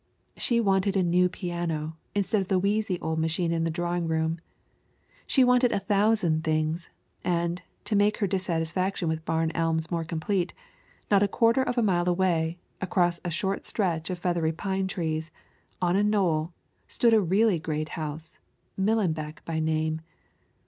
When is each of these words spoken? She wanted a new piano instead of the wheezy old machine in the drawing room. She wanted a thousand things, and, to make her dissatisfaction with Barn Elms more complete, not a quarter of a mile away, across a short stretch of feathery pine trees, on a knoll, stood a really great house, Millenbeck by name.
She 0.35 0.59
wanted 0.59 0.97
a 0.97 1.03
new 1.03 1.29
piano 1.29 1.95
instead 2.15 2.41
of 2.41 2.47
the 2.47 2.57
wheezy 2.57 2.99
old 3.01 3.19
machine 3.19 3.51
in 3.51 3.65
the 3.65 3.69
drawing 3.69 4.07
room. 4.07 4.39
She 5.27 5.43
wanted 5.43 5.71
a 5.71 5.77
thousand 5.77 6.43
things, 6.43 6.89
and, 7.23 7.61
to 7.85 7.95
make 7.95 8.17
her 8.17 8.25
dissatisfaction 8.25 9.07
with 9.07 9.23
Barn 9.25 9.51
Elms 9.51 9.91
more 9.91 10.03
complete, 10.03 10.55
not 11.11 11.21
a 11.21 11.27
quarter 11.27 11.61
of 11.61 11.77
a 11.77 11.83
mile 11.83 12.09
away, 12.09 12.57
across 12.81 13.19
a 13.23 13.29
short 13.29 13.67
stretch 13.67 14.09
of 14.09 14.17
feathery 14.17 14.53
pine 14.53 14.87
trees, 14.87 15.29
on 15.83 15.95
a 15.95 16.01
knoll, 16.03 16.51
stood 16.87 17.13
a 17.13 17.21
really 17.21 17.59
great 17.59 17.89
house, 17.89 18.39
Millenbeck 18.75 19.45
by 19.45 19.59
name. 19.59 20.01